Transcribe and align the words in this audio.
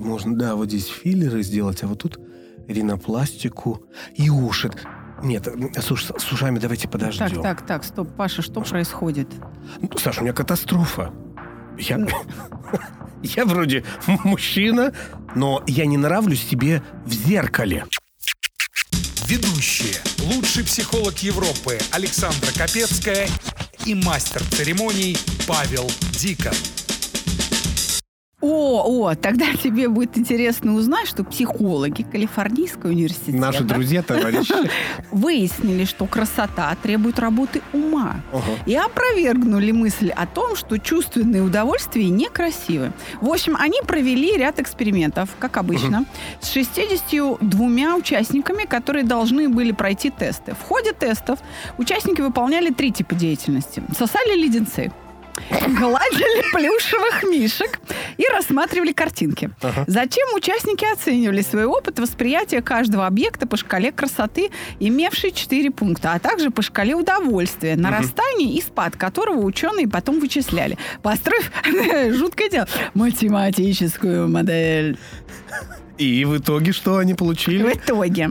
можно, 0.00 0.36
да, 0.36 0.56
вот 0.56 0.68
здесь 0.68 0.86
филлеры 0.86 1.42
сделать, 1.42 1.82
а 1.82 1.86
вот 1.86 1.98
тут 2.00 2.18
ринопластику 2.66 3.84
и 4.14 4.30
уши. 4.30 4.70
Нет, 5.22 5.46
слушай, 5.82 6.14
с 6.18 6.32
ушами 6.32 6.58
давайте 6.58 6.88
подождем. 6.88 7.28
Так, 7.28 7.42
так, 7.42 7.66
так, 7.66 7.84
стоп, 7.84 8.08
Паша, 8.16 8.42
что 8.42 8.62
происходит? 8.62 9.28
Ну, 9.80 9.90
Саша, 9.98 10.20
у 10.20 10.22
меня 10.24 10.32
катастрофа. 10.32 11.12
Я, 11.78 12.06
я 13.22 13.44
вроде 13.44 13.84
мужчина, 14.24 14.92
но 15.34 15.62
я 15.66 15.86
не 15.86 15.96
нравлюсь 15.96 16.42
себе 16.42 16.82
в 17.04 17.12
зеркале. 17.12 17.84
Ведущие. 19.26 19.94
Лучший 20.34 20.64
психолог 20.64 21.18
Европы 21.18 21.78
Александра 21.92 22.50
Капецкая 22.56 23.28
и 23.84 23.94
мастер 23.94 24.42
церемоний 24.44 25.16
Павел 25.46 25.88
Дикон. 26.12 26.54
О, 28.40 28.82
о, 28.86 29.14
тогда 29.14 29.46
тебе 29.62 29.88
будет 29.88 30.16
интересно 30.16 30.74
узнать, 30.74 31.06
что 31.06 31.24
психологи 31.24 32.02
Калифорнийского 32.02 32.90
университета 32.90 33.36
Наши 33.38 33.64
друзья, 33.64 34.02
товарищи. 34.02 34.54
выяснили, 35.10 35.84
что 35.84 36.06
красота 36.06 36.74
требует 36.82 37.18
работы 37.18 37.60
ума. 37.72 38.22
Ага. 38.32 38.44
И 38.64 38.74
опровергнули 38.74 39.72
мысль 39.72 40.10
о 40.10 40.26
том, 40.26 40.56
что 40.56 40.78
чувственные 40.78 41.42
удовольствия 41.42 42.08
некрасивы. 42.08 42.92
В 43.20 43.28
общем, 43.28 43.56
они 43.58 43.80
провели 43.86 44.36
ряд 44.36 44.58
экспериментов, 44.58 45.28
как 45.38 45.58
обычно, 45.58 46.06
с 46.40 46.50
62 46.50 47.94
участниками, 47.96 48.64
которые 48.64 49.04
должны 49.04 49.48
были 49.48 49.72
пройти 49.72 50.10
тесты. 50.10 50.54
В 50.54 50.62
ходе 50.62 50.92
тестов 50.92 51.40
участники 51.78 52.20
выполняли 52.20 52.70
три 52.70 52.90
типа 52.90 53.14
деятельности. 53.14 53.82
Сосали 53.96 54.40
леденцы, 54.40 54.92
гладили 55.50 56.52
плюшевых 56.52 57.22
мишек 57.24 57.80
и 58.16 58.24
рассматривали 58.32 58.92
картинки. 58.92 59.50
Ага. 59.62 59.84
Затем 59.86 60.28
участники 60.34 60.84
оценивали 60.92 61.42
свой 61.42 61.64
опыт 61.64 61.98
восприятия 61.98 62.62
каждого 62.62 63.06
объекта 63.06 63.46
по 63.46 63.56
шкале 63.56 63.92
красоты, 63.92 64.50
имевшей 64.78 65.32
4 65.32 65.70
пункта, 65.70 66.12
а 66.12 66.18
также 66.18 66.50
по 66.50 66.62
шкале 66.62 66.94
удовольствия, 66.94 67.76
нарастание 67.76 68.54
и 68.54 68.60
спад 68.60 68.96
которого 68.96 69.40
ученые 69.40 69.88
потом 69.88 70.20
вычисляли, 70.20 70.78
построив 71.02 71.50
жуткое 72.16 72.48
дело 72.50 72.66
математическую 72.94 74.28
модель. 74.28 74.98
И 75.98 76.24
в 76.24 76.38
итоге 76.38 76.72
что 76.72 76.96
они 76.96 77.12
В 77.12 77.16
получили? 77.16 77.74
итоге 77.74 78.30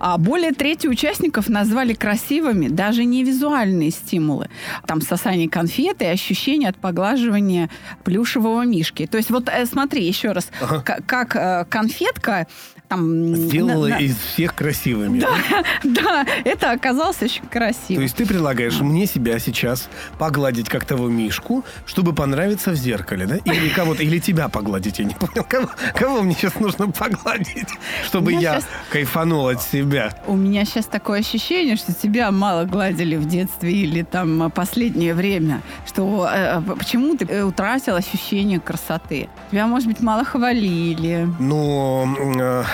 а, 0.00 0.16
более 0.16 0.52
трети 0.52 0.86
участников 0.86 1.50
назвали 1.50 1.92
красивыми 1.92 2.68
даже 2.68 3.04
не 3.04 3.22
визуальные 3.24 3.90
стимулы. 3.90 4.48
Там 4.86 5.02
сосание 5.02 5.48
конфеты 5.50 6.06
и 6.06 6.08
ощущение 6.08 6.70
от 6.70 6.76
поглаживания 6.78 7.68
плюшевого 8.04 8.64
мишки. 8.64 9.06
То 9.06 9.18
есть 9.18 9.30
вот 9.30 9.50
э, 9.50 9.66
смотри 9.66 10.06
еще 10.06 10.32
раз, 10.32 10.48
Ага. 10.62 10.80
как 11.06 11.36
э, 11.36 11.66
конфетка 11.68 12.46
там... 12.88 13.34
Сделала 13.34 13.88
на- 13.88 13.96
на- 13.96 14.00
из 14.00 14.16
всех 14.16 14.54
красивыми. 14.54 15.20
Да, 15.20 15.28
да, 15.84 16.26
это 16.44 16.72
оказалось 16.72 17.20
очень 17.22 17.42
То 17.42 17.48
красиво. 17.48 18.00
есть 18.00 18.14
ты 18.16 18.26
предлагаешь 18.26 18.80
мне 18.80 19.06
себя 19.06 19.38
сейчас 19.38 19.88
погладить 20.18 20.68
как 20.68 20.84
того 20.84 21.08
мишку, 21.08 21.64
чтобы 21.86 22.12
понравиться 22.14 22.70
в 22.70 22.74
зеркале, 22.74 23.26
да? 23.26 23.36
Или 23.36 23.68
кого-то, 23.70 24.02
или 24.02 24.18
тебя 24.18 24.48
погладить, 24.48 24.98
я 24.98 25.04
не 25.04 25.14
понял. 25.14 25.44
Кого, 25.48 25.68
кого 25.94 26.22
мне 26.22 26.34
сейчас 26.34 26.54
нужно 26.60 26.90
погладить, 26.90 27.68
чтобы 28.06 28.32
я 28.32 28.54
щас- 28.54 28.68
кайфанул 28.90 29.48
от 29.48 29.62
себя? 29.62 30.12
У 30.26 30.36
меня 30.36 30.64
сейчас 30.64 30.86
такое 30.86 31.20
ощущение, 31.20 31.76
что 31.76 31.92
тебя 31.94 32.30
мало 32.30 32.64
гладили 32.64 33.16
в 33.16 33.26
детстве 33.26 33.72
или 33.72 34.02
там 34.02 34.50
последнее 34.50 35.14
время, 35.14 35.62
что 35.86 36.28
э, 36.30 36.60
э, 36.66 36.74
почему 36.76 37.16
ты 37.16 37.24
э, 37.26 37.42
утратил 37.42 37.94
ощущение 37.96 38.60
красоты. 38.60 39.28
Тебя, 39.50 39.66
может 39.66 39.88
быть, 39.88 40.00
мало 40.00 40.24
хвалили. 40.24 41.28
Но 41.38 42.06
э, 42.38 42.64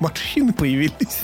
морщины 0.00 0.52
появились. 0.52 1.22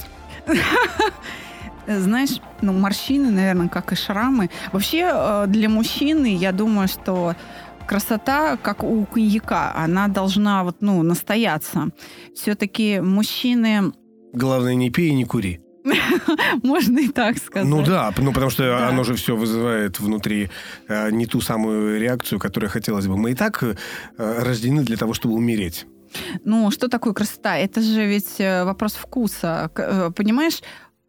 Знаешь, 1.86 2.40
ну, 2.60 2.72
морщины, 2.72 3.30
наверное, 3.30 3.68
как 3.68 3.92
и 3.92 3.96
шрамы. 3.96 4.50
Вообще, 4.72 5.10
э, 5.10 5.44
для 5.48 5.68
мужчины, 5.70 6.36
я 6.36 6.52
думаю, 6.52 6.86
что 6.86 7.34
красота, 7.86 8.58
как 8.58 8.84
у 8.84 9.06
коньяка, 9.06 9.72
она 9.74 10.08
должна 10.08 10.64
вот, 10.64 10.76
ну, 10.80 11.02
настояться. 11.02 11.88
Все-таки 12.34 13.00
мужчины, 13.00 13.92
Главное, 14.34 14.74
не 14.74 14.90
пей 14.90 15.08
и 15.08 15.14
не 15.14 15.24
кури. 15.24 15.60
можно 16.62 16.98
и 16.98 17.08
так 17.08 17.38
сказать. 17.38 17.66
Ну 17.66 17.82
да, 17.82 18.12
ну 18.18 18.32
потому 18.32 18.50
что 18.50 18.64
Да. 18.64 18.88
оно 18.88 19.04
же 19.04 19.14
все 19.14 19.34
вызывает 19.34 19.98
внутри 20.00 20.50
э, 20.86 21.10
не 21.10 21.24
ту 21.24 21.40
самую 21.40 21.98
реакцию, 21.98 22.38
которую 22.38 22.68
хотелось 22.68 23.06
бы. 23.06 23.16
Мы 23.16 23.30
и 23.30 23.34
так 23.34 23.62
э, 23.62 23.74
рождены 24.18 24.82
для 24.82 24.98
того, 24.98 25.14
чтобы 25.14 25.34
умереть. 25.34 25.86
Ну, 26.44 26.70
что 26.70 26.88
такое 26.88 27.12
красота? 27.12 27.56
Это 27.56 27.80
же 27.82 28.04
ведь 28.06 28.38
э, 28.40 28.64
вопрос 28.64 28.94
вкуса. 28.94 29.70
Э, 29.76 30.10
Понимаешь, 30.14 30.60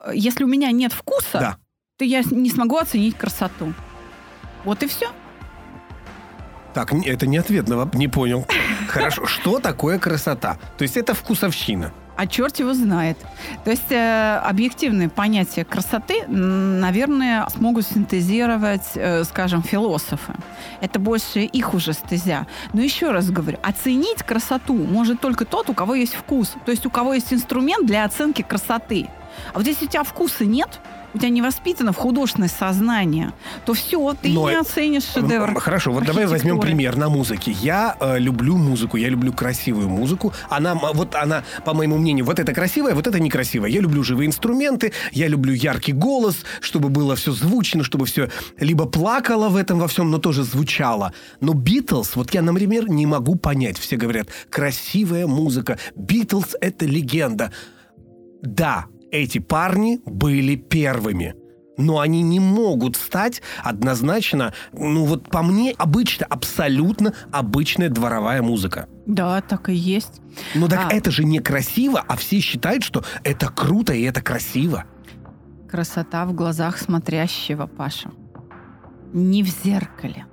э, 0.03 0.11
если 0.13 0.43
у 0.43 0.47
меня 0.47 0.71
нет 0.71 0.93
вкуса, 0.93 1.39
Да. 1.39 1.57
то 1.97 2.05
я 2.05 2.21
не 2.31 2.49
смогу 2.49 2.77
оценить 2.77 3.17
красоту. 3.17 3.73
Вот 4.65 4.83
и 4.83 4.87
все. 4.87 5.07
Так, 6.73 6.93
это 6.93 7.25
не 7.27 7.37
ответ 7.37 7.67
на 7.67 7.73
воп- 7.75 7.97
Не 7.97 8.07
понял. 8.07 8.45
Хорошо, 8.87 9.25
что 9.25 9.59
такое 9.59 9.97
красота? 9.99 10.57
То 10.77 10.83
есть 10.83 10.97
это 10.97 11.13
вкусовщина. 11.13 11.91
А 12.19 12.27
черт 12.27 12.59
его 12.59 12.73
знает. 12.73 13.17
То 13.63 13.71
есть 13.71 13.89
э, 13.91 14.41
объективные 14.43 15.07
понятия 15.07 15.63
красоты, 15.63 16.27
наверное, 16.27 17.47
смогут 17.47 17.87
синтезировать, 17.87 18.89
э, 18.95 19.23
скажем, 19.23 19.63
философы. 19.63 20.33
Это 20.81 20.99
больше 20.99 21.39
их 21.43 21.73
уже 21.73 21.93
стезя. 21.93 22.45
Но 22.73 22.81
еще 22.81 23.11
раз 23.11 23.31
говорю, 23.31 23.57
оценить 23.63 24.23
красоту 24.23 24.73
может 24.73 25.21
только 25.21 25.45
тот, 25.45 25.69
у 25.69 25.73
кого 25.73 25.95
есть 25.95 26.13
вкус. 26.13 26.55
То 26.65 26.71
есть 26.71 26.85
у 26.85 26.89
кого 26.89 27.13
есть 27.13 27.31
инструмент 27.31 27.87
для 27.87 28.03
оценки 28.03 28.41
красоты. 28.41 29.07
А 29.53 29.59
вот 29.59 29.65
если 29.65 29.85
у 29.85 29.87
тебя 29.87 30.03
вкуса 30.03 30.43
нет, 30.43 30.81
у 31.13 31.17
тебя 31.17 31.29
не 31.29 31.41
воспитано 31.41 31.91
в 31.91 31.97
художественное 31.97 32.49
сознание, 32.49 33.33
то 33.65 33.73
все, 33.73 34.15
ты 34.21 34.29
Но- 34.29 34.49
не 34.49 34.57
оценишь 34.57 35.03
шедевр. 35.03 35.59
Хорошо, 35.59 35.91
вот 35.91 36.05
давай 36.05 36.25
возьмем 36.27 36.59
пример 36.59 36.95
на 36.95 37.09
музыке. 37.09 37.51
Я 37.51 37.95
э, 37.99 38.19
люблю 38.19 38.57
музыку, 38.57 38.97
я 38.97 39.09
люблю 39.09 39.33
красивую 39.33 39.89
музыку. 39.89 40.33
Она, 40.49 40.75
вот 40.75 41.15
она, 41.15 41.43
по 41.65 41.73
моему 41.73 41.97
мнению, 41.97 42.25
вот 42.25 42.39
это 42.39 42.53
красивое, 42.53 42.93
вот 42.93 43.07
это 43.07 43.19
некрасивое. 43.19 43.69
Я 43.69 43.81
люблю 43.81 44.03
живые 44.03 44.27
инструменты, 44.27 44.93
я 45.11 45.27
люблю 45.27 45.53
яркий 45.53 45.93
голос, 45.93 46.37
чтобы 46.61 46.89
было 46.89 47.15
все 47.15 47.31
звучно, 47.31 47.83
чтобы 47.83 48.05
все 48.05 48.29
либо 48.59 48.85
плакало 48.85 49.49
в 49.49 49.55
этом 49.55 49.79
во 49.79 49.87
всем, 49.87 50.11
но 50.11 50.17
тоже 50.17 50.43
звучало. 50.43 51.13
Но 51.41 51.53
Битлз, 51.53 52.15
вот 52.15 52.33
я, 52.33 52.41
например, 52.41 52.89
не 52.89 53.05
могу 53.05 53.35
понять. 53.35 53.77
Все 53.77 53.97
говорят, 53.97 54.29
красивая 54.49 55.27
музыка. 55.27 55.77
Битлз— 55.95 56.55
это 56.61 56.85
легенда. 56.85 57.51
Да, 58.41 58.85
эти 59.11 59.39
парни 59.39 59.99
были 60.05 60.55
первыми. 60.55 61.35
Но 61.77 61.99
они 62.01 62.21
не 62.23 62.41
могут 62.41 62.97
стать 62.97 63.41
однозначно, 63.63 64.53
ну 64.73 65.05
вот 65.05 65.29
по 65.29 65.41
мне, 65.41 65.73
обычно, 65.77 66.25
абсолютно 66.25 67.13
обычная 67.31 67.87
дворовая 67.89 68.41
музыка. 68.41 68.89
Да, 69.05 69.39
так 69.41 69.69
и 69.69 69.73
есть. 69.73 70.19
Ну 70.55 70.67
так 70.67 70.91
А. 70.91 70.93
это 70.93 71.09
же 71.09 71.23
некрасиво, 71.23 72.03
а 72.05 72.17
все 72.17 72.41
считают, 72.41 72.83
что 72.83 73.05
это 73.23 73.47
круто 73.47 73.93
и 73.93 74.01
это 74.03 74.21
красиво. 74.21 74.83
Красота 75.69 76.25
в 76.25 76.33
глазах 76.33 76.77
смотрящего, 76.79 77.65
Паша. 77.67 78.11
Не 79.13 79.41
в 79.41 79.47
зеркале, 79.47 80.25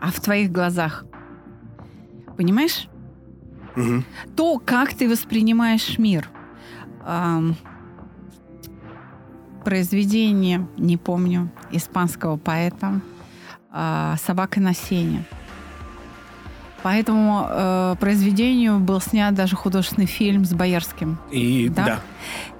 а 0.00 0.10
в 0.10 0.18
твоих 0.20 0.50
глазах. 0.50 1.04
Понимаешь? 2.36 2.88
Мгм. 3.76 4.04
То, 4.36 4.58
как 4.58 4.94
ты 4.94 5.08
воспринимаешь 5.08 5.96
мир. 5.98 6.28
Ам, 7.04 7.56
произведение, 9.64 10.66
не 10.76 10.96
помню, 10.96 11.50
испанского 11.70 12.36
поэта 12.36 13.00
а, 13.70 14.16
«Собака 14.24 14.60
на 14.60 14.74
сене». 14.74 15.24
По 16.82 16.88
этому 16.88 17.46
э, 17.46 17.96
произведению 18.00 18.78
был 18.78 19.02
снят 19.02 19.34
даже 19.34 19.54
художественный 19.54 20.06
фильм 20.06 20.46
с 20.46 20.54
Боярским. 20.54 21.18
И 21.30 21.68
Да. 21.68 21.84
да. 21.84 22.00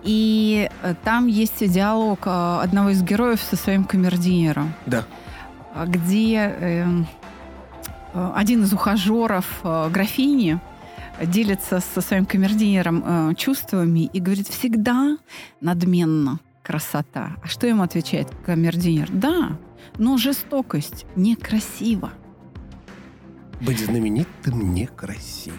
И 0.03 0.69
э, 0.83 0.95
там 1.05 1.27
есть 1.27 1.67
диалог 1.73 2.27
э, 2.27 2.59
одного 2.63 2.91
из 2.91 3.03
героев 3.03 3.41
со 3.41 3.57
своим 3.57 3.85
камердинером, 3.85 4.75
Да. 4.85 5.05
э, 5.75 5.87
где 5.87 6.35
э, 6.37 6.87
э, 8.13 8.33
один 8.37 8.63
из 8.65 8.73
ухажеров 8.75 9.47
э, 9.65 9.89
графини 9.91 10.61
делится 11.23 11.81
со 11.81 12.03
своим 12.03 12.27
камердинером 12.27 13.03
э, 13.31 13.35
чувствами 13.37 14.01
и 14.13 14.21
говорит 14.21 14.49
всегда 14.49 15.17
надменно 15.63 16.41
красота. 16.71 17.37
А 17.43 17.49
что 17.49 17.67
ему 17.67 17.83
отвечает 17.83 18.29
камердинер? 18.47 19.09
Да, 19.11 19.59
но 19.99 20.17
жестокость 20.19 21.05
некрасива. 21.17 22.13
Быть 23.61 23.85
знаменитым 23.85 24.73
некрасиво. 24.73 25.57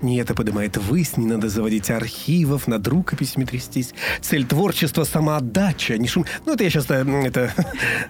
Не 0.00 0.16
это 0.16 0.34
поднимает 0.34 0.78
высь, 0.78 1.18
не 1.18 1.26
надо 1.26 1.50
заводить 1.50 1.90
архивов, 1.90 2.68
над 2.68 2.88
рукописями 2.88 3.44
трястись. 3.44 3.92
Цель 4.22 4.46
творчества— 4.46 5.04
самоотдача, 5.04 5.98
не 5.98 6.08
шум. 6.08 6.24
Ну, 6.46 6.54
это 6.54 6.64
я 6.64 6.70
сейчас 6.70 6.90
э, 6.90 7.04
это, 7.26 7.52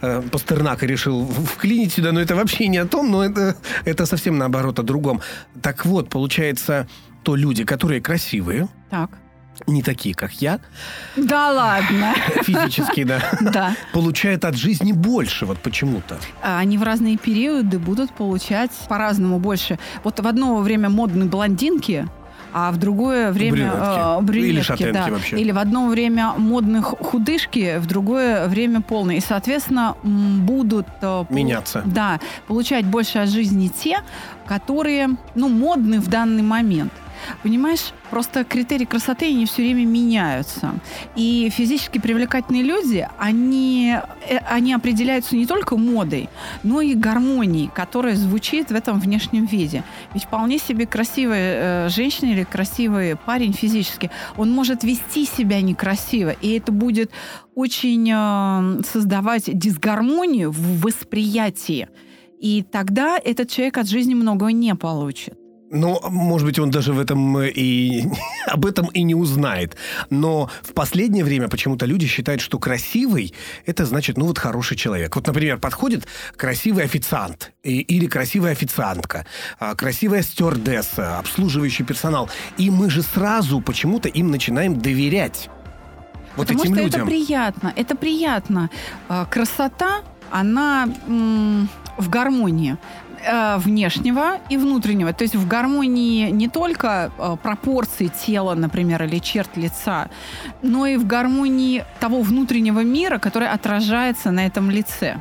э, 0.01 0.23
Пастернака 0.31 0.87
решил 0.87 1.27
вклинить 1.27 1.93
сюда, 1.93 2.13
но 2.13 2.21
это 2.21 2.37
вообще 2.37 2.69
не 2.69 2.79
о 2.79 2.87
том, 2.87 3.11
но 3.11 3.25
это, 3.25 3.57
это 3.85 4.07
совсем 4.07 4.39
наоборот 4.39 4.79
о 4.79 4.85
другом. 4.85 5.21
Так 5.61 5.85
вот, 5.85 6.09
получается, 6.09 6.87
то 7.25 7.35
люди, 7.35 7.65
которые 7.65 8.01
красивые, 8.01 8.69
Так. 8.89 9.11
Не 9.67 9.83
такие, 9.83 10.15
как 10.15 10.33
я, 10.43 10.61
Да 11.17 11.51
ладно. 11.53 12.15
физически, 12.43 13.05
да, 13.05 13.21
Да. 13.41 13.75
получают 13.93 14.45
от 14.45 14.57
жизни 14.57 14.93
больше, 14.93 15.47
вот 15.47 15.59
почему-то. 15.59 16.17
А 16.43 16.59
Они 16.59 16.79
в 16.79 16.83
разные 16.83 17.17
периоды 17.17 17.79
будут 17.79 18.11
получать 18.13 18.71
по-разному 18.89 19.39
больше. 19.39 19.79
Вот 20.05 20.21
в 20.21 20.27
одно 20.27 20.57
время 20.59 20.89
модны 20.89 21.27
блондинки, 21.27 22.07
а 22.53 22.73
в 22.73 22.79
другое 22.79 23.31
время 23.31 23.71
Брюнетки. 23.71 24.19
э, 24.19 24.21
брюнетки, 24.23 24.49
Или 24.51 24.61
шатенки 24.61 24.93
да. 24.93 25.07
вообще. 25.09 25.39
Или 25.41 25.53
в 25.53 25.59
одно 25.59 25.87
время 25.87 26.33
модных 26.37 26.87
худышки, 26.87 27.79
в 27.79 27.87
другое 27.87 28.49
время 28.49 28.81
полные. 28.81 29.19
И, 29.19 29.21
соответственно, 29.21 29.95
будут 30.03 30.87
э, 31.01 31.25
Меняться. 31.31 31.83
Да, 31.85 32.19
получать 32.49 32.87
больше 32.87 33.19
от 33.21 33.29
жизни 33.29 33.69
те, 33.69 34.01
которые, 34.47 35.11
ну, 35.37 35.49
модны 35.49 36.01
в 36.01 36.09
данный 36.09 36.43
момент. 36.43 36.93
Понимаешь, 37.43 37.93
просто 38.11 38.45
критерии 38.45 38.85
красоты, 38.85 39.27
они 39.27 39.47
все 39.47 39.63
время 39.63 39.85
меняются. 39.87 40.75
И 41.17 41.51
физически 41.51 41.99
привлекательные 41.99 42.63
люди, 42.63 43.09
они, 43.19 43.97
э, 44.29 44.39
они 44.49 44.73
определяются 44.75 45.37
не 45.37 45.47
только 45.47 45.77
модой, 45.77 46.29
но 46.63 46.81
и 46.81 46.95
гармонией, 46.95 47.71
которая 47.75 48.17
звучит 48.17 48.71
в 48.71 48.75
этом 48.75 49.01
внешнем 49.01 49.47
виде. 49.47 49.83
Ведь 50.15 50.25
вполне 50.25 50.59
себе 50.59 50.87
красивая 50.87 51.87
э, 51.87 51.89
женщина 51.89 52.31
или 52.31 52.45
красивый 52.45 53.17
парень 53.17 53.53
физически, 53.53 54.11
он 54.37 54.51
может 54.51 54.85
вести 54.85 55.25
себя 55.25 55.61
некрасиво, 55.61 56.31
и 56.31 56.53
это 56.53 56.73
будет 56.73 57.11
очень 57.55 58.11
э, 58.13 58.83
создавать 58.83 59.45
дисгармонию 59.47 60.51
в 60.51 60.81
восприятии. 60.81 61.89
И 62.41 62.63
тогда 62.63 63.19
этот 63.23 63.51
человек 63.51 63.77
от 63.79 63.89
жизни 63.89 64.15
многого 64.15 64.51
не 64.53 64.75
получит. 64.75 65.40
Ну, 65.73 66.01
может 66.11 66.47
быть, 66.47 66.59
он 66.59 66.71
даже 66.71 66.93
в 66.93 66.99
этом 66.99 67.37
э, 67.39 67.49
и 67.51 68.05
об 68.47 68.67
этом 68.67 68.87
и 68.89 69.03
не 69.05 69.15
узнает. 69.15 69.77
Но 70.11 70.51
в 70.63 70.73
последнее 70.73 71.25
время 71.25 71.49
почему-то 71.49 71.87
люди 71.87 72.07
считают, 72.09 72.41
что 72.41 72.59
красивый 72.59 73.33
это 73.67 73.87
значит, 73.87 74.17
ну 74.19 74.27
вот 74.27 74.39
хороший 74.39 74.77
человек. 74.77 75.15
Вот, 75.15 75.27
например, 75.29 75.59
подходит 75.59 76.09
красивый 76.37 76.85
официант 76.85 77.53
и- 77.63 77.81
или 77.83 78.07
красивая 78.07 78.51
официантка, 78.53 79.27
а, 79.61 79.77
красивая 79.77 80.23
стюардесса, 80.23 81.19
обслуживающий 81.21 81.85
персонал, 81.85 82.29
и 82.59 82.69
мы 82.69 82.91
же 82.91 83.03
сразу 83.03 83.61
почему-то 83.61 84.09
им 84.09 84.33
начинаем 84.33 84.81
доверять. 84.81 85.49
Вот 86.37 86.49
Потому 86.49 86.65
этим 86.65 86.75
что 86.75 86.83
людям. 86.85 87.01
это 87.03 87.11
приятно. 87.11 87.73
Это 87.77 87.95
приятно. 87.97 88.71
А, 89.09 89.25
Красота, 89.27 90.01
она 90.33 90.89
в 91.97 92.09
гармонии 92.09 92.77
э, 93.25 93.59
внешнего 93.59 94.39
и 94.49 94.57
внутреннего. 94.57 95.13
То 95.13 95.23
есть 95.25 95.35
в 95.35 95.47
гармонии 95.47 96.31
не 96.31 96.49
только 96.49 97.11
э, 97.19 97.37
пропорции 97.43 98.11
тела, 98.27 98.55
например, 98.55 99.03
или 99.05 99.19
черт 99.19 99.57
лица, 99.57 100.09
но 100.63 100.87
и 100.87 100.97
в 100.97 101.07
гармонии 101.07 101.85
того 102.01 102.23
внутреннего 102.23 102.83
мира, 102.85 103.19
который 103.19 103.49
отражается 103.49 104.31
на 104.31 104.47
этом 104.47 104.71
лице. 104.71 105.21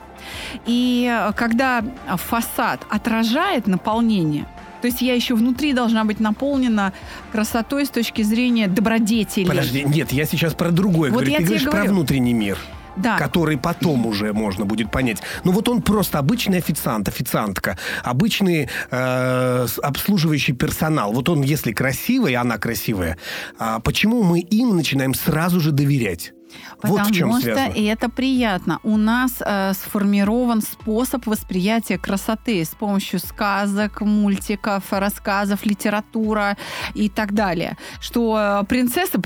И 0.65 1.09
э, 1.11 1.31
когда 1.33 1.83
фасад 2.17 2.85
отражает 2.89 3.67
наполнение, 3.67 4.45
то 4.81 4.87
есть 4.87 5.01
я 5.01 5.13
еще 5.13 5.35
внутри 5.35 5.73
должна 5.73 6.05
быть 6.05 6.19
наполнена 6.19 6.93
красотой 7.31 7.85
с 7.85 7.89
точки 7.89 8.21
зрения 8.21 8.67
добродетели. 8.67 9.47
Подожди, 9.47 9.83
нет, 9.83 10.11
я 10.13 10.25
сейчас 10.25 10.53
про 10.53 10.71
другое 10.71 11.11
Вот 11.11 11.19
говорю. 11.19 11.31
я 11.31 11.37
Ты 11.39 11.43
говоришь 11.43 11.63
про 11.63 11.71
говорю. 11.71 11.91
внутренний 11.91 12.33
мир. 12.33 12.57
Да. 12.99 13.17
который 13.17 13.57
потом 13.57 14.05
уже 14.05 14.33
можно 14.33 14.65
будет 14.65 14.91
понять. 14.91 15.21
Ну 15.43 15.51
вот 15.51 15.69
он 15.69 15.81
просто 15.81 16.19
обычный 16.19 16.57
официант, 16.57 17.07
официантка, 17.07 17.77
обычный 18.03 18.69
э, 18.91 19.67
обслуживающий 19.81 20.53
персонал. 20.53 21.13
Вот 21.13 21.29
он, 21.29 21.41
если 21.41 21.71
красивый, 21.71 22.35
она 22.35 22.57
красивая, 22.57 23.17
а 23.57 23.79
почему 23.79 24.23
мы 24.23 24.39
им 24.39 24.75
начинаем 24.75 25.13
сразу 25.13 25.59
же 25.59 25.71
доверять? 25.71 26.33
вот 26.81 26.91
Потому 26.91 27.09
в 27.09 27.11
чем 27.11 27.31
что 27.33 27.41
связано. 27.41 27.73
это 27.75 28.09
приятно. 28.09 28.79
У 28.83 28.97
нас 28.97 29.33
э, 29.39 29.73
сформирован 29.73 30.61
способ 30.61 31.25
восприятия 31.27 31.97
красоты 31.97 32.63
с 32.63 32.69
помощью 32.69 33.19
сказок, 33.19 34.01
мультиков, 34.01 34.83
рассказов, 34.91 35.65
литература 35.65 36.57
и 36.95 37.09
так 37.09 37.33
далее. 37.33 37.77
Что 37.99 38.61
э, 38.61 38.65
принцесса 38.65 39.19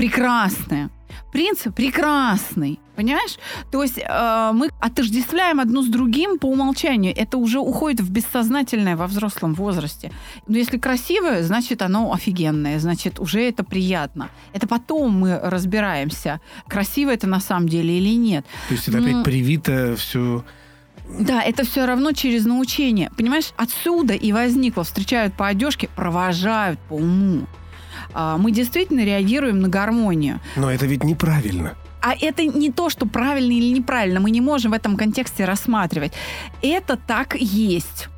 прекрасная. 1.31 1.73
Принц 1.73 1.75
прекрасный, 1.75 2.79
понимаешь? 2.95 3.37
То 3.71 3.83
есть 3.83 3.97
э, 3.97 4.51
мы 4.53 4.69
отождествляем 4.79 5.59
одно 5.59 5.81
с 5.81 5.87
другим 5.87 6.39
по 6.39 6.47
умолчанию. 6.47 7.13
Это 7.15 7.37
уже 7.37 7.59
уходит 7.59 8.01
в 8.01 8.11
бессознательное 8.11 8.95
во 8.95 9.07
взрослом 9.07 9.53
возрасте. 9.53 10.11
Но 10.47 10.57
если 10.57 10.77
красивое, 10.77 11.43
значит 11.43 11.81
оно 11.81 12.13
офигенное, 12.13 12.79
значит 12.79 13.19
уже 13.19 13.41
это 13.41 13.63
приятно. 13.63 14.29
Это 14.53 14.67
потом 14.67 15.11
мы 15.19 15.39
разбираемся, 15.39 16.39
красиво 16.67 17.11
это 17.11 17.27
на 17.27 17.39
самом 17.39 17.69
деле 17.69 17.97
или 17.97 18.15
нет. 18.15 18.45
То 18.67 18.73
есть 18.73 18.87
это 18.87 18.99
опять 18.99 19.13
Ну, 19.13 19.23
привито 19.23 19.95
все... 19.97 20.43
Да, 21.19 21.43
это 21.43 21.65
все 21.65 21.85
равно 21.85 22.13
через 22.13 22.45
научение. 22.45 23.11
Понимаешь, 23.17 23.51
отсюда 23.57 24.13
и 24.13 24.31
возникло, 24.31 24.83
встречают 24.83 25.33
по 25.33 25.47
одежке, 25.47 25.89
провожают 25.95 26.79
по 26.87 26.93
уму. 26.93 27.45
А, 28.13 28.37
Мы 28.37 28.51
действительно 28.51 29.03
реагируем 29.05 29.59
на 29.59 29.67
гармонию. 29.69 30.39
Но 30.55 30.71
это 30.71 30.85
ведь 30.85 31.03
неправильно. 31.03 31.73
А 32.01 32.13
это 32.19 32.43
не 32.45 32.69
то, 32.71 32.89
что 32.89 33.05
правильно 33.05 33.51
или 33.53 33.73
неправильно. 33.73 34.19
Мы 34.19 34.29
не 34.31 34.41
можем 34.41 34.71
в 34.71 34.73
этом 34.73 34.97
контексте 34.97 35.45
рассматривать. 35.45 36.11
Это 36.61 36.97
так 36.97 37.35
есть. 37.39 38.09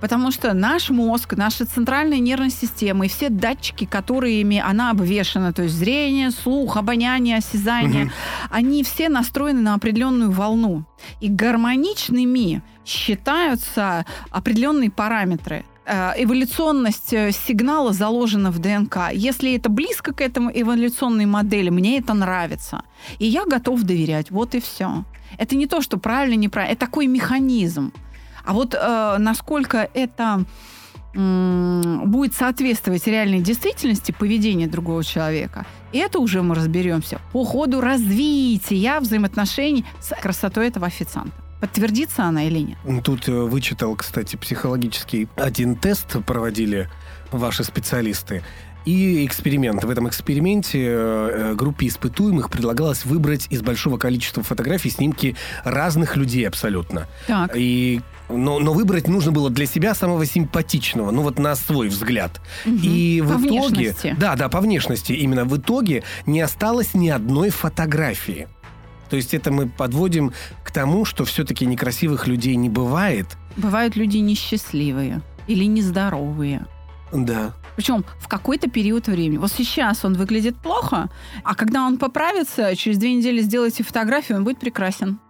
Потому 0.00 0.30
что 0.32 0.54
наш 0.54 0.88
мозг, 0.90 1.34
наша 1.36 1.66
центральная 1.66 2.18
нервная 2.18 2.48
система 2.50 3.04
и 3.04 3.08
все 3.08 3.28
датчики, 3.28 3.84
которыми 3.84 4.58
она 4.58 4.90
обвешена, 4.90 5.52
то 5.52 5.62
есть 5.62 5.74
зрение, 5.74 6.30
слух, 6.30 6.76
обоняние, 6.78 7.36
осязание, 7.36 8.04
Мгм. 8.06 8.12
они 8.50 8.82
все 8.82 9.08
настроены 9.10 9.60
на 9.60 9.74
определенную 9.74 10.30
волну. 10.30 10.84
И 11.20 11.28
гармоничными 11.28 12.62
считаются 12.86 14.04
определенные 14.30 14.90
параметры. 14.90 15.64
Э, 15.86 16.12
Эволюционность 16.16 17.12
э, 17.12 17.30
сигнала 17.32 17.92
заложена 17.92 18.50
в 18.50 18.58
ДНК. 18.58 19.10
Если 19.12 19.54
это 19.54 19.68
близко 19.68 20.12
к 20.14 20.20
этому 20.20 20.50
эволюционной 20.50 21.26
модели, 21.26 21.70
мне 21.70 21.98
это 21.98 22.14
нравится. 22.14 22.82
И 23.18 23.26
я 23.26 23.44
готов 23.44 23.82
доверять. 23.82 24.30
Вот 24.30 24.54
и 24.54 24.60
все. 24.60 25.04
Это 25.38 25.56
не 25.56 25.66
то, 25.66 25.82
что 25.82 25.98
правильно, 25.98 26.36
неправильно. 26.36 26.72
Это 26.72 26.86
такой 26.86 27.06
механизм. 27.06 27.92
А 28.44 28.52
вот 28.54 28.74
э, 28.74 29.16
насколько 29.18 29.88
это 29.94 30.44
м, 31.14 32.02
будет 32.06 32.34
соответствовать 32.34 33.06
реальной 33.06 33.40
действительности 33.40 34.12
поведения 34.12 34.66
другого 34.66 35.04
человека, 35.04 35.66
это 35.92 36.18
уже 36.18 36.42
мы 36.42 36.54
разберемся 36.54 37.20
по 37.32 37.44
ходу 37.44 37.80
развития 37.80 39.00
взаимоотношений 39.00 39.84
с 40.00 40.14
красотой 40.20 40.68
этого 40.68 40.86
официанта. 40.86 41.43
Подтвердится 41.64 42.24
она 42.24 42.44
или 42.44 42.58
нет? 42.58 43.04
Тут 43.04 43.26
э, 43.26 43.32
вычитал, 43.32 43.96
кстати, 43.96 44.36
психологический 44.36 45.28
один 45.34 45.76
тест 45.76 46.22
проводили 46.26 46.90
ваши 47.32 47.64
специалисты. 47.64 48.42
И 48.84 49.24
эксперимент. 49.24 49.82
В 49.82 49.88
этом 49.88 50.06
эксперименте 50.06 50.84
э, 50.84 50.90
э, 50.92 51.54
группе 51.54 51.86
испытуемых 51.86 52.50
предлагалось 52.50 53.06
выбрать 53.06 53.46
из 53.48 53.62
большого 53.62 53.96
количества 53.96 54.42
фотографий 54.42 54.90
снимки 54.90 55.36
разных 55.64 56.16
людей 56.16 56.46
абсолютно. 56.46 57.08
Так. 57.26 57.52
И, 57.56 58.02
но, 58.28 58.58
но 58.58 58.74
выбрать 58.74 59.08
нужно 59.08 59.32
было 59.32 59.48
для 59.48 59.64
себя 59.64 59.94
самого 59.94 60.26
симпатичного, 60.26 61.12
ну 61.12 61.22
вот 61.22 61.38
на 61.38 61.56
свой 61.56 61.88
взгляд. 61.88 62.42
Мгм. 62.66 62.80
И 62.82 63.22
в 63.22 63.28
По 63.28 63.46
итоге... 63.46 63.48
внешности. 63.48 64.16
Да, 64.20 64.36
да, 64.36 64.50
по 64.50 64.60
внешности. 64.60 65.12
Именно 65.12 65.46
в 65.46 65.56
итоге 65.56 66.02
не 66.26 66.42
осталось 66.42 66.92
ни 66.92 67.08
одной 67.08 67.48
фотографии. 67.48 68.48
То 69.14 69.18
есть 69.18 69.32
это 69.32 69.52
мы 69.52 69.68
подводим 69.68 70.32
к 70.64 70.72
тому, 70.72 71.04
что 71.04 71.24
все-таки 71.24 71.66
некрасивых 71.66 72.26
людей 72.26 72.56
не 72.56 72.68
бывает. 72.68 73.28
Бывают 73.56 73.94
люди 73.94 74.16
несчастливые 74.16 75.20
или 75.46 75.66
нездоровые. 75.66 76.66
Да. 77.12 77.54
Причем 77.76 78.04
в 78.18 78.26
какой-то 78.26 78.68
период 78.68 79.06
времени. 79.06 79.38
Вот 79.38 79.52
сейчас 79.52 80.04
он 80.04 80.14
выглядит 80.14 80.56
плохо, 80.56 81.10
а 81.44 81.54
когда 81.54 81.86
он 81.86 81.96
поправится, 81.96 82.74
через 82.74 82.98
две 82.98 83.14
недели 83.14 83.40
сделайте 83.40 83.84
фотографию, 83.84 84.38
он 84.38 84.42
будет 84.42 84.58
прекрасен. 84.58 85.20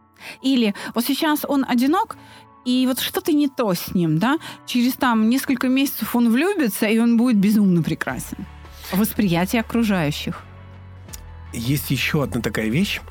Или 0.41 0.75
вот 0.95 1.05
сейчас 1.05 1.41
он 1.47 1.67
одинок, 1.69 2.17
и 2.65 2.87
вот 2.87 3.01
что-то 3.01 3.35
не 3.35 3.49
то 3.49 3.75
с 3.75 3.95
ним, 3.95 4.17
да, 4.17 4.39
через 4.65 4.95
там 4.95 5.29
несколько 5.29 5.69
месяцев 5.69 6.17
он 6.17 6.31
влюбится, 6.31 6.87
и 6.87 6.99
он 6.99 7.19
будет 7.19 7.37
безумно 7.37 7.83
прекрасен. 7.83 8.47
Восприятие 8.93 9.61
окружающих. 9.61 10.43
Есть 11.53 11.91
еще 11.91 12.23
одна 12.23 12.41
такая 12.41 12.71
вещь. 12.71 13.03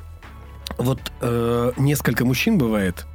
Вот 0.77 0.99
э, 1.21 1.71
несколько 1.77 2.25
мужчин 2.25 2.57
бывает, 2.57 3.05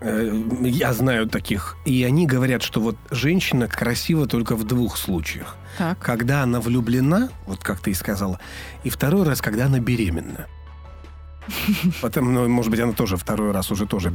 э, 0.00 0.42
я 0.62 0.92
знаю 0.92 1.28
таких, 1.28 1.76
и 1.84 2.04
они 2.04 2.26
говорят, 2.26 2.62
что 2.62 2.80
вот 2.80 2.96
женщина 3.10 3.68
красива 3.68 4.26
только 4.26 4.56
в 4.56 4.64
двух 4.64 4.96
случаях. 4.96 5.56
Так. 5.78 5.98
Когда 5.98 6.42
она 6.42 6.60
влюблена, 6.60 7.30
вот 7.46 7.60
как 7.60 7.80
ты 7.80 7.92
и 7.92 7.94
сказала, 7.94 8.38
и 8.84 8.90
второй 8.90 9.24
раз, 9.24 9.40
когда 9.40 9.66
она 9.66 9.80
беременна. 9.80 10.46
Потом, 12.00 12.32
ну, 12.32 12.48
может 12.48 12.70
быть, 12.70 12.80
она 12.80 12.92
тоже 12.92 13.16
второй 13.16 13.52
раз 13.52 13.70
уже 13.70 13.86
тоже 13.86 14.12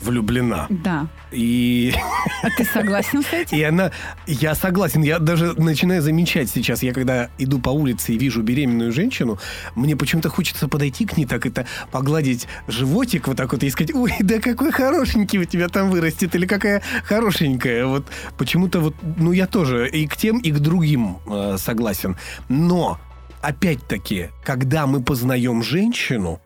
влюблена. 0.00 0.66
Да. 0.68 1.08
И, 1.32 1.94
А 2.42 2.48
ты 2.56 2.64
согласен 2.64 3.22
с 3.22 3.32
этим? 3.32 3.56
и 3.58 3.62
она... 3.62 3.90
Я 4.26 4.54
согласен, 4.54 5.02
я 5.02 5.18
даже 5.18 5.54
начинаю 5.60 6.02
замечать 6.02 6.50
сейчас, 6.50 6.82
я 6.82 6.92
когда 6.92 7.30
иду 7.38 7.58
по 7.58 7.70
улице 7.70 8.14
и 8.14 8.18
вижу 8.18 8.42
беременную 8.42 8.92
женщину, 8.92 9.38
мне 9.74 9.96
почему-то 9.96 10.28
хочется 10.28 10.68
подойти 10.68 11.06
к 11.06 11.16
ней 11.16 11.26
так 11.26 11.46
это, 11.46 11.66
погладить 11.90 12.46
животик 12.66 13.28
вот 13.28 13.36
так 13.36 13.52
вот 13.52 13.62
и 13.62 13.70
сказать, 13.70 13.94
ой, 13.94 14.12
да 14.20 14.38
какой 14.38 14.72
хорошенький 14.72 15.38
у 15.38 15.44
тебя 15.44 15.68
там 15.68 15.90
вырастет, 15.90 16.34
или 16.34 16.46
какая 16.46 16.82
хорошенькая. 17.04 17.86
Вот 17.86 18.06
почему-то 18.36 18.80
вот, 18.80 18.94
ну 19.16 19.32
я 19.32 19.46
тоже 19.46 19.88
и 19.88 20.06
к 20.06 20.16
тем, 20.16 20.38
и 20.38 20.50
к 20.50 20.58
другим 20.58 21.18
э, 21.26 21.56
согласен. 21.58 22.16
Но, 22.48 22.98
опять-таки, 23.40 24.28
когда 24.44 24.86
мы 24.86 25.02
познаем 25.02 25.62
женщину, 25.62 26.40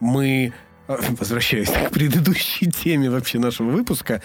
мы, 0.00 0.52
э, 0.88 0.96
возвращаясь 1.18 1.70
к 1.70 1.90
предыдущей 1.90 2.70
теме 2.70 3.10
вообще 3.10 3.38
нашего 3.38 3.70
выпуска, 3.70 4.22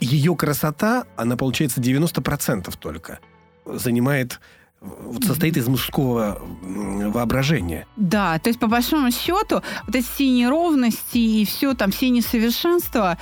ее 0.00 0.36
красота, 0.36 1.04
она 1.16 1.36
получается 1.36 1.80
90% 1.80 2.72
только. 2.78 3.18
Занимает, 3.66 4.40
вот 4.80 5.24
состоит 5.24 5.56
из 5.56 5.66
мужского 5.66 6.40
воображения. 6.62 7.86
Да, 7.96 8.38
то 8.38 8.48
есть 8.48 8.60
по 8.60 8.68
большому 8.68 9.10
счету 9.10 9.62
вот 9.86 9.94
эти 9.94 10.06
все 10.06 10.28
неровности 10.30 11.18
и 11.18 11.44
все 11.44 11.74
там, 11.74 11.90
все 11.90 12.10
несовершенства, 12.10 13.18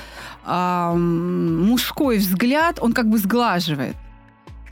м, 0.47 1.67
мужской 1.67 2.19
взгляд, 2.19 2.79
он 2.81 2.93
как 2.93 3.09
бы 3.09 3.19
сглаживает. 3.19 3.97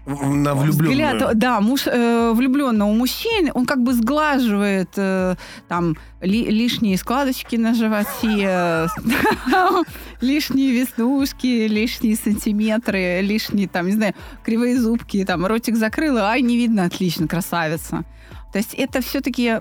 На 0.07 0.55
влюбленную. 0.55 0.91
Взгляд, 0.91 1.39
да, 1.39 1.61
муж, 1.61 1.87
э, 1.87 2.33
влюбленного 2.35 2.93
мужчины, 2.93 3.51
он 3.55 3.65
как 3.65 3.83
бы 3.83 3.95
сглаживает 3.95 4.91
э, 4.97 5.37
там 5.69 5.97
ли- 6.21 6.51
лишние 6.51 6.99
складочки 6.99 7.57
на 7.57 7.73
животе, 7.75 8.87
лишние 10.21 10.73
веснушки, 10.73 11.67
лишние 11.69 12.17
сантиметры, 12.17 13.21
лишние 13.23 13.69
там, 13.69 13.87
не 13.87 13.93
знаю, 13.93 14.15
кривые 14.45 14.79
зубки, 14.79 15.25
там 15.25 15.47
ротик 15.47 15.77
закрыла, 15.77 16.29
ай, 16.31 16.43
не 16.43 16.57
видно, 16.57 16.85
отлично, 16.85 17.27
красавица. 17.27 18.05
То 18.55 18.59
есть 18.59 18.75
это 18.75 19.01
все-таки 19.01 19.61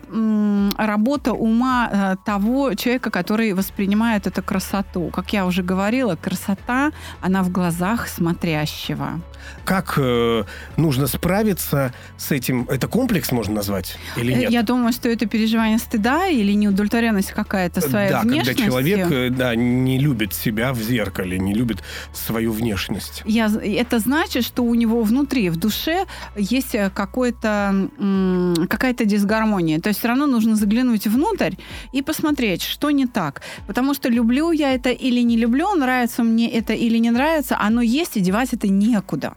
работа 0.77 1.33
ума 1.33 1.89
э, 1.91 2.15
того 2.23 2.75
человека, 2.75 3.09
который 3.09 3.53
воспринимает 3.53 4.27
эту 4.27 4.43
красоту. 4.43 5.09
Как 5.09 5.33
я 5.33 5.47
уже 5.47 5.63
говорила, 5.63 6.15
красота, 6.15 6.91
она 7.19 7.41
в 7.41 7.49
глазах 7.51 8.07
смотрящего. 8.07 9.19
Как 9.65 9.95
э, 9.97 10.43
нужно 10.77 11.07
справиться 11.07 11.91
с 12.17 12.31
этим? 12.31 12.67
Это 12.69 12.87
комплекс 12.87 13.31
можно 13.31 13.55
назвать 13.55 13.97
или 14.15 14.33
Э, 14.33 14.37
нет? 14.37 14.51
Я 14.51 14.61
думаю, 14.61 14.93
что 14.93 15.09
это 15.09 15.25
переживание 15.25 15.79
стыда 15.79 16.27
или 16.27 16.53
неудовлетворенность 16.53 17.31
какая-то 17.31 17.81
своей 17.81 18.11
да, 18.11 18.21
внешностью. 18.21 18.55
когда 18.55 18.65
человек 18.65 19.11
э, 19.11 19.29
да, 19.29 19.55
не 19.55 19.99
любит 19.99 20.33
себя 20.33 20.71
в 20.71 20.79
зеркале, 20.81 21.39
не 21.39 21.53
любит 21.53 21.83
свою 22.13 22.51
внешность. 22.51 23.23
Я, 23.25 23.47
это 23.47 23.99
значит, 23.99 24.45
что 24.45 24.63
у 24.63 24.75
него 24.75 25.01
внутри, 25.01 25.49
в 25.49 25.57
душе 25.57 26.05
есть 26.35 26.75
э, 26.75 26.91
какой-то, 26.93 27.89
м, 27.99 28.67
какая-то 28.83 29.05
дисгармония. 29.05 29.79
То 29.79 29.89
есть 29.89 29.99
все 29.99 30.09
равно 30.09 30.27
нужно 30.27 30.55
заглянуть 30.55 31.07
внутрь 31.07 31.53
и 31.93 32.01
посмотреть, 32.01 32.61
что 32.61 32.91
не 32.91 33.05
так. 33.05 33.41
Потому 33.67 33.93
что 33.93 34.09
люблю 34.09 34.51
я 34.51 34.73
это 34.73 34.89
или 34.89 35.23
не 35.23 35.37
люблю, 35.37 35.73
нравится 35.75 36.23
мне 36.23 36.49
это 36.49 36.73
или 36.73 36.99
не 36.99 37.11
нравится, 37.11 37.57
оно 37.57 37.81
есть, 37.81 38.17
и 38.17 38.19
девать 38.19 38.53
это 38.53 38.67
некуда. 38.67 39.33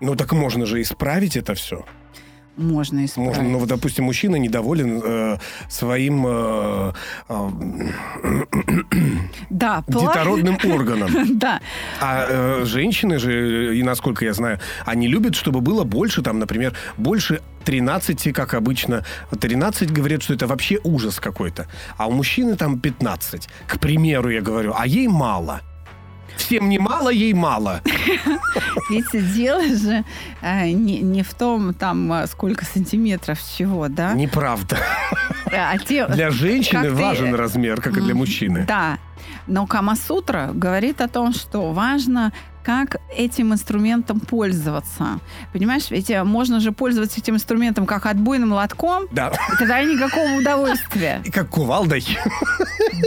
Ну 0.00 0.14
так 0.14 0.32
можно 0.32 0.66
же 0.66 0.80
исправить 0.80 1.36
это 1.36 1.54
все. 1.54 1.84
Можно 2.56 3.04
исправить. 3.04 3.28
Можно, 3.36 3.42
ну, 3.50 3.58
вот, 3.58 3.68
допустим, 3.68 4.04
мужчина 4.04 4.36
недоволен 4.36 5.00
э, 5.04 5.38
своим 5.68 6.24
э, 6.26 6.92
э, 7.28 7.50
да, 9.50 9.82
пла- 9.86 10.00
детородным 10.00 10.58
органом. 10.72 11.10
Да, 11.36 11.60
А 12.00 12.26
э, 12.28 12.64
женщины 12.64 13.18
же, 13.18 13.76
и 13.76 13.82
насколько 13.82 14.24
я 14.24 14.32
знаю, 14.32 14.58
они 14.84 15.08
любят, 15.08 15.34
чтобы 15.34 15.60
было 15.60 15.84
больше, 15.84 16.22
там, 16.22 16.38
например, 16.38 16.72
больше 16.96 17.40
13, 17.64 18.32
как 18.32 18.54
обычно. 18.54 19.04
13 19.38 19.90
говорят, 19.90 20.22
что 20.22 20.34
это 20.34 20.46
вообще 20.46 20.78
ужас 20.84 21.20
какой-то. 21.20 21.66
А 21.96 22.06
у 22.06 22.12
мужчины 22.12 22.56
там 22.56 22.78
15. 22.80 23.48
К 23.66 23.78
примеру, 23.78 24.30
я 24.30 24.40
говорю, 24.40 24.72
а 24.76 24.86
ей 24.86 25.08
мало. 25.08 25.60
Всем 26.36 26.68
не 26.68 26.78
мало, 26.78 27.08
ей 27.10 27.32
мало. 27.32 27.80
ведь 28.90 29.34
дело 29.34 29.62
же 29.64 30.04
э, 30.42 30.70
не, 30.70 31.00
не 31.00 31.22
в 31.22 31.34
том, 31.34 31.74
там, 31.74 32.12
э, 32.12 32.26
сколько 32.26 32.64
сантиметров 32.64 33.38
чего, 33.56 33.88
да? 33.88 34.12
Неправда. 34.14 34.78
А 35.52 35.76
те- 35.78 36.06
Для 36.08 36.30
женщины 36.30 36.82
Как 36.82 36.90
ты- 36.90 37.02
важен 37.02 37.34
размер, 37.34 37.80
как 37.80 37.96
и 37.96 38.00
для 38.00 38.14
мужчины. 38.14 38.64
Да. 38.68 38.98
Но 39.46 39.66
Камасутра 39.66 40.50
говорит 40.52 41.00
о 41.00 41.08
том, 41.08 41.32
что 41.32 41.72
важно, 41.72 42.32
как 42.66 42.96
этим 43.16 43.52
инструментом 43.52 44.18
пользоваться. 44.18 45.20
Понимаешь, 45.52 45.88
ведь 45.90 46.10
э, 46.10 46.24
можно 46.24 46.58
же 46.58 46.72
пользоваться 46.72 47.20
этим 47.20 47.36
инструментом 47.36 47.86
как 47.86 48.06
отбойным 48.06 48.52
лотком, 48.52 49.04
Да. 49.12 49.28
и 49.52 49.56
тогда 49.56 49.80
никакого 49.84 50.32
удовольствия. 50.32 51.22
И 51.24 51.30
как 51.30 51.48
кувалдой. 51.48 52.04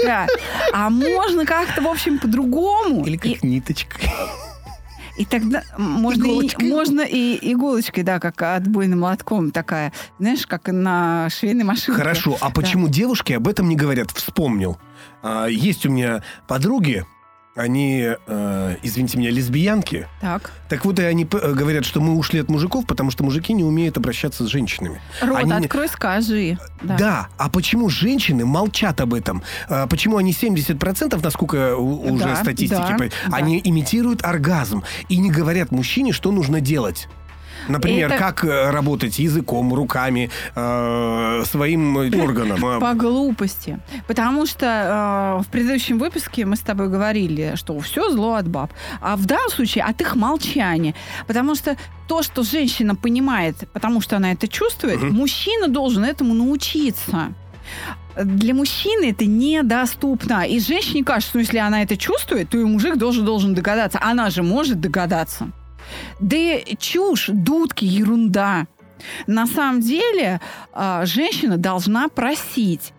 Да. 0.06 0.28
А 0.72 0.90
можно 0.90 1.46
как-то, 1.46 1.82
в 1.82 1.88
общем, 1.88 2.20
по-другому. 2.20 3.06
Или 3.06 3.18
И- 3.18 3.34
как 3.34 3.44
ниточкой. 3.44 4.10
И 5.18 5.26
тогда 5.26 5.64
можно 5.78 6.24
Иголочкой. 6.24 6.66
и, 6.66 6.72
можно 6.72 7.02
и 7.02 7.52
иголочкой, 7.52 8.04
да, 8.04 8.20
как 8.22 8.42
отбойным 8.42 9.04
лотком 9.04 9.52
такая, 9.52 9.92
знаешь, 10.18 10.48
как 10.48 10.70
на 10.70 11.30
швейной 11.30 11.66
машинке. 11.66 11.92
Хорошо, 12.00 12.38
а 12.40 12.50
почему 12.52 12.88
девушки 12.88 13.34
об 13.34 13.50
этом 13.50 13.68
не 13.68 13.76
говорят? 13.76 14.12
Вспомнил. 14.12 14.78
А, 15.22 15.48
есть 15.48 15.86
у 15.86 15.90
меня 15.92 16.24
подруги, 16.48 17.06
они, 17.56 18.08
э, 18.28 18.76
извините 18.84 19.18
меня, 19.18 19.32
лесбиянки. 19.32 20.08
Так. 20.22 20.52
Так 20.70 20.86
вот, 20.86 21.00
и 21.00 21.04
они 21.04 21.26
п- 21.26 21.40
э, 21.42 21.54
говорят, 21.54 21.84
что 21.86 22.00
мы 22.00 22.16
ушли 22.16 22.40
от 22.40 22.50
мужиков, 22.50 22.86
потому 22.86 23.12
что 23.12 23.24
мужики 23.24 23.54
не 23.54 23.64
умеют 23.64 23.98
обращаться 23.98 24.46
с 24.46 24.48
женщинами. 24.48 25.02
Рот 25.22 25.38
Они 25.40 25.52
открой, 25.54 25.88
скажи. 25.90 26.58
Да. 26.82 27.28
а 27.38 27.50
почему 27.50 27.90
женщины 27.90 28.46
молчат 28.46 29.02
об 29.02 29.14
этом? 29.14 29.44
А, 29.68 29.88
почему 29.88 30.18
они 30.18 30.32
70%, 30.32 31.22
насколько 31.24 31.76
уже 31.76 32.24
Да, 32.24 32.36
статистики, 32.38 32.80
да, 32.80 32.96
по- 32.98 33.10
да. 33.30 33.36
они 33.38 33.60
имитируют 33.64 34.24
оргазм 34.24 34.84
и 35.10 35.18
не 35.18 35.30
говорят 35.32 35.72
мужчине, 35.72 36.14
что 36.14 36.32
нужно 36.32 36.62
делать? 36.62 37.08
Например, 37.70 38.08
Это- 38.10 38.18
как 38.18 38.44
э, 38.44 38.72
работать 38.72 39.20
языком, 39.20 39.74
руками, 39.74 40.30
э, 40.56 41.44
своим 41.46 41.96
органом. 41.98 42.60
По 42.82 42.94
глупости. 42.94 43.80
Потому 44.08 44.46
что 44.46 44.66
э, 45.40 45.44
в 45.44 45.48
предыдущем 45.52 46.00
выпуске 46.00 46.46
мы 46.46 46.56
с 46.56 46.60
тобой 46.62 46.88
говорили, 46.90 47.54
что 47.56 47.80
все 47.80 48.10
зло 48.12 48.34
от 48.34 48.48
баб. 48.48 48.72
А 49.02 49.16
в 49.16 49.26
данном 49.26 49.50
случае 49.50 49.84
от 49.84 50.02
их 50.02 50.16
молчания. 50.16 50.94
Потому 51.28 51.56
что 51.56 51.76
то, 52.08 52.24
что 52.24 52.44
женщина 52.44 52.96
понимает, 52.96 53.56
потому 53.74 54.02
что 54.02 54.16
она 54.18 54.32
это 54.32 54.48
чувствует, 54.48 55.02
Мгм. 55.02 55.14
мужчина 55.16 55.68
должен 55.68 56.04
этому 56.04 56.34
научиться. 56.34 57.34
Для 58.22 58.54
мужчины 58.54 59.12
это 59.12 59.26
недоступно. 59.26 60.46
И 60.48 60.60
женщине 60.60 61.04
кажется, 61.04 61.30
что 61.30 61.40
если 61.40 61.60
она 61.60 61.84
это 61.84 61.96
чувствует, 61.96 62.50
то 62.50 62.58
и 62.58 62.64
мужик 62.64 62.98
должен, 62.98 63.24
должен 63.26 63.54
догадаться. 63.54 64.00
Она 64.02 64.30
же 64.30 64.42
может 64.44 64.82
догадаться. 64.82 65.52
Да 66.20 66.38
чушь, 66.80 67.30
дудки, 67.34 67.86
ерунда. 67.86 68.68
На 69.28 69.48
самом 69.48 69.82
деле 69.82 70.42
а, 70.74 71.06
женщина 71.06 71.58
должна 71.58 72.10
просить. 72.10 72.94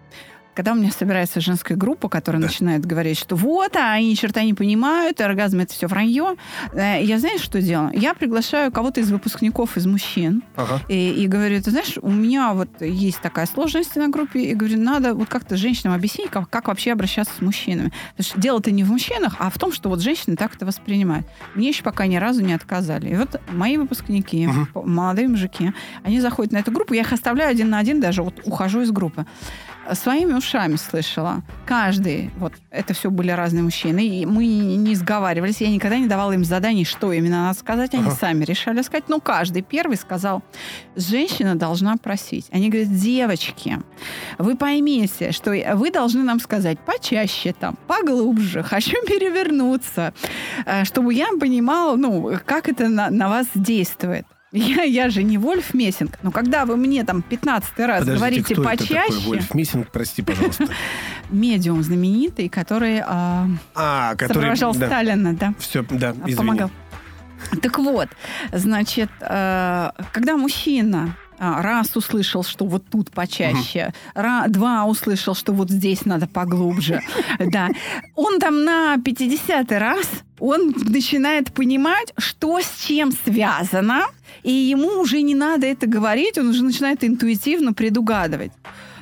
Когда 0.55 0.73
у 0.73 0.75
меня 0.75 0.91
собирается 0.91 1.41
женская 1.41 1.77
группа, 1.77 2.09
которая 2.09 2.43
Да. 2.43 2.49
начинает 2.49 2.85
говорить, 2.85 3.17
что 3.19 3.37
вот, 3.37 3.77
а 3.77 3.93
они 3.93 4.11
ни 4.11 4.15
черта 4.15 4.43
не 4.43 4.53
понимают, 4.53 5.21
оргазм 5.21 5.61
это 5.61 5.73
все 5.73 5.87
вранье, 5.87 6.35
э, 6.73 7.03
я 7.05 7.19
знаешь, 7.21 7.41
что 7.41 7.63
делаю? 7.63 7.93
Я 7.95 8.15
приглашаю 8.15 8.73
кого-то 8.73 9.01
из 9.01 9.11
выпускников, 9.13 9.77
из 9.77 9.87
мужчин, 9.87 10.43
ага. 10.57 10.81
и, 10.89 11.11
и 11.23 11.27
говорю, 11.29 11.63
ты 11.63 11.71
знаешь, 11.71 11.97
у 12.03 12.11
меня 12.11 12.53
вот 12.53 12.69
есть 12.83 13.21
такая 13.21 13.47
сложность 13.47 13.95
на 13.97 14.09
группе, 14.09 14.41
и 14.41 14.55
говорю, 14.55 14.79
надо 14.81 15.15
вот 15.15 15.29
как-то 15.29 15.57
женщинам 15.57 15.95
объяснить, 15.95 16.31
как, 16.31 16.51
как 16.51 16.67
вообще 16.69 16.93
обращаться 16.93 17.33
с 17.39 17.41
мужчинами. 17.41 17.93
Потому 18.17 18.25
что 18.31 18.41
дело-то 18.41 18.71
не 18.73 18.83
в 18.85 18.91
мужчинах, 18.91 19.37
а 19.39 19.51
в 19.51 19.59
том, 19.59 19.73
что 19.73 19.89
вот 19.89 20.01
женщины 20.01 20.37
так 20.37 20.55
это 20.57 20.67
воспринимают. 20.67 21.27
Мне 21.55 21.69
еще 21.69 21.85
пока 21.85 22.07
ни 22.07 22.17
разу 22.17 22.43
не 22.43 22.53
отказали. 22.55 23.09
И 23.11 23.15
вот 23.17 23.41
мои 23.53 23.77
выпускники, 23.77 24.49
п- 24.75 24.83
молодые 24.83 25.29
мужики, 25.29 25.73
они 26.03 26.21
заходят 26.21 26.53
на 26.53 26.59
эту 26.59 26.73
группу, 26.73 26.93
я 26.93 27.03
их 27.03 27.13
оставляю 27.13 27.51
один 27.51 27.71
на 27.71 27.79
один, 27.79 28.01
даже 28.01 28.23
вот 28.23 28.35
ухожу 28.45 28.81
из 28.83 28.91
группы. 28.91 29.27
Своими 29.95 30.35
ушами 30.35 30.77
слышала. 30.77 31.43
Каждый, 31.67 32.31
вот 32.39 32.53
это 32.71 32.95
все 32.95 33.11
были 33.11 33.31
разные 33.31 33.63
мужчины, 33.63 34.07
и 34.07 34.27
мы 34.27 34.47
не 34.47 34.95
сговаривались, 34.95 35.61
я 35.61 35.69
никогда 35.69 35.99
не 35.99 36.07
давала 36.07 36.33
им 36.33 36.45
заданий, 36.45 36.85
что 36.85 37.13
именно 37.13 37.45
надо 37.45 37.59
сказать, 37.59 37.95
они 37.95 38.07
Ага. 38.07 38.17
сами 38.17 38.45
решали 38.45 38.83
сказать. 38.83 39.05
Ну, 39.09 39.21
каждый 39.21 39.63
первый 39.63 39.97
сказал, 39.97 40.43
женщина 40.97 41.55
должна 41.55 41.97
просить. 41.97 42.47
Они 42.53 42.69
говорят, 42.69 42.95
девочки, 42.95 43.79
вы 44.39 44.57
поймите, 44.57 45.33
что 45.33 45.51
вы 45.75 45.91
должны 45.91 46.23
нам 46.23 46.41
сказать 46.41 46.79
почаще 46.81 47.53
там, 47.53 47.77
поглубже, 47.87 48.63
хочу 48.63 48.97
перевернуться, 49.07 50.13
э, 50.67 50.85
чтобы 50.85 51.15
я 51.15 51.29
понимала, 51.39 51.97
ну, 51.97 52.33
как 52.45 52.69
это 52.69 52.89
на, 52.89 53.11
на 53.11 53.29
вас 53.29 53.47
действует. 53.55 54.27
Я, 54.53 54.83
я 54.83 55.11
же 55.11 55.23
не 55.23 55.39
Вольф 55.39 55.75
Мессинг, 55.75 56.19
но 56.23 56.33
когда 56.33 56.65
вы 56.65 56.77
мне 56.77 57.05
там 57.05 57.23
15 57.23 57.79
раз 57.79 58.01
Подождите, 58.01 58.19
говорите 58.19 58.55
кто 58.55 58.63
почаще, 58.65 58.95
это 58.95 59.07
такой 59.07 59.27
Вольф 59.27 59.55
Мессинг, 59.55 59.91
прости, 59.93 60.23
пожалуйста. 60.23 60.67
медиум 61.31 61.83
знаменитый, 61.85 62.49
который 62.49 63.01
а, 63.07 63.47
А, 63.75 64.17
который... 64.17 64.57
да. 64.57 64.87
Сталина, 64.87 65.35
да, 65.35 65.55
Все, 65.59 65.85
да, 65.89 66.11
извини. 66.13 66.35
помогал. 66.35 66.71
Так 67.63 67.79
вот, 67.79 68.09
значит, 68.53 69.11
э, 69.21 69.91
когда 70.13 70.37
мужчина 70.37 71.17
а, 71.30 71.30
раз 71.41 71.97
услышал, 71.97 72.45
что 72.45 72.67
вот 72.67 72.85
тут 72.91 73.11
почаще, 73.11 73.93
ра- 74.15 74.49
два 74.49 74.85
услышал, 74.85 75.35
что 75.35 75.53
вот 75.53 75.71
здесь 75.71 76.05
надо 76.05 76.27
поглубже, 76.27 77.01
да, 77.39 77.69
он 78.15 78.39
там 78.39 78.65
на 78.65 78.99
50 78.99 79.73
раз 79.73 80.07
он 80.39 80.75
начинает 80.87 81.53
понимать, 81.53 82.13
что 82.17 82.61
с 82.61 82.85
чем 82.87 83.13
связано, 83.13 84.05
и 84.43 84.53
ему 84.53 85.01
уже 85.01 85.21
не 85.23 85.35
надо 85.35 85.67
это 85.67 85.87
говорить, 85.87 86.39
он 86.39 86.49
уже 86.49 86.65
начинает 86.65 87.05
интуитивно 87.05 87.73
предугадывать. 87.73 88.53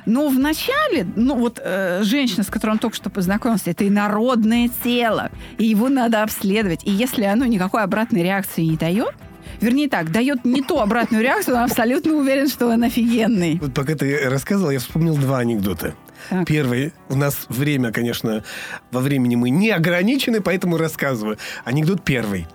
Но 0.05 0.27
вначале, 0.27 1.05
ну 1.15 1.35
вот 1.35 1.59
э, 1.63 2.01
женщина, 2.03 2.43
с 2.43 2.47
которой 2.47 2.71
он 2.71 2.79
только 2.79 2.95
что 2.95 3.09
познакомился, 3.09 3.69
это 3.71 3.87
инородное 3.87 4.69
тело, 4.83 5.29
и 5.57 5.65
его 5.65 5.87
надо 5.87 6.23
обследовать. 6.23 6.81
И 6.83 6.91
если 6.91 7.23
оно 7.23 7.45
никакой 7.45 7.83
обратной 7.83 8.23
реакции 8.23 8.63
не 8.63 8.75
дает, 8.75 9.13
вернее 9.61 9.89
так, 9.89 10.11
дает 10.11 10.45
не 10.45 10.61
ту 10.61 10.79
обратную 10.79 11.23
реакцию, 11.23 11.57
он 11.57 11.63
абсолютно 11.63 12.13
уверен, 12.13 12.47
что 12.47 12.67
он 12.67 12.83
офигенный. 12.83 13.59
Вот 13.61 13.73
пока 13.73 13.95
ты 13.95 14.29
рассказывал, 14.29 14.71
я 14.71 14.79
вспомнил 14.79 15.15
два 15.15 15.39
анекдота. 15.39 15.95
Так. 16.29 16.47
Первый, 16.47 16.93
у 17.09 17.15
нас 17.15 17.45
время, 17.49 17.91
конечно, 17.91 18.43
во 18.91 18.99
времени 18.99 19.35
мы 19.35 19.49
не 19.49 19.69
ограничены, 19.69 20.41
поэтому 20.41 20.77
рассказываю. 20.77 21.37
Анекдот 21.63 22.03
первый. 22.03 22.47